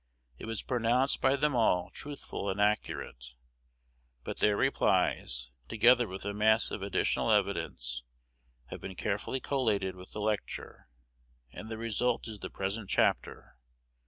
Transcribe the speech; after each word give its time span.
It 0.39 0.47
was 0.47 0.63
pronounced 0.63 1.21
by 1.21 1.35
them 1.35 1.55
all 1.55 1.91
truthful 1.91 2.49
and 2.49 2.59
accurate; 2.59 3.35
but 4.23 4.37
their 4.39 4.57
replies, 4.57 5.51
together 5.67 6.07
with 6.07 6.25
a 6.25 6.33
mass 6.33 6.71
of 6.71 6.81
additional 6.81 7.31
evidence, 7.31 8.01
have 8.71 8.81
been 8.81 8.95
carefully 8.95 9.39
collated 9.39 9.95
with 9.95 10.11
the 10.11 10.19
lecture, 10.19 10.87
and 11.53 11.69
the 11.69 11.77
result 11.77 12.27
is 12.27 12.39
the 12.39 12.49
present 12.49 12.89
chapter. 12.89 13.57